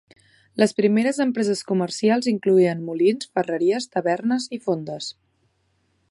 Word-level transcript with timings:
Les 0.61 0.71
primeres 0.77 1.19
empreses 1.25 1.59
comercials 1.71 2.29
incloïen 2.31 2.81
molins, 2.87 3.29
ferreries, 3.39 3.87
tavernes 3.97 4.47
i 4.59 4.59
fondes. 4.67 5.11